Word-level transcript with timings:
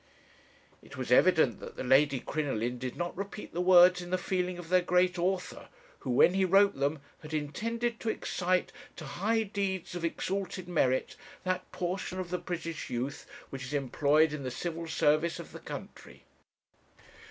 "'It 0.81 0.97
was 0.97 1.11
evident 1.11 1.59
that 1.59 1.75
the 1.75 1.83
Lady 1.83 2.19
Crinoline 2.19 2.79
did 2.79 2.95
not 2.97 3.15
repeat 3.15 3.53
the 3.53 3.61
words 3.61 4.01
in 4.01 4.09
the 4.09 4.17
feeling 4.17 4.57
of 4.57 4.69
their 4.69 4.81
great 4.81 5.19
author, 5.19 5.67
who 5.99 6.09
when 6.09 6.33
he 6.33 6.43
wrote 6.43 6.73
them 6.79 7.01
had 7.21 7.35
intended 7.35 7.99
to 7.99 8.09
excite 8.09 8.71
to 8.95 9.05
high 9.05 9.43
deeds 9.43 9.93
of 9.93 10.03
exalted 10.03 10.67
merit 10.67 11.15
that 11.43 11.71
portion 11.71 12.19
of 12.19 12.31
the 12.31 12.39
British 12.39 12.89
youth 12.89 13.27
which 13.51 13.63
is 13.65 13.75
employed 13.75 14.33
in 14.33 14.41
the 14.41 14.49
Civil 14.49 14.87
Service 14.87 15.37
of 15.37 15.51
the 15.51 15.59
country. 15.59 16.23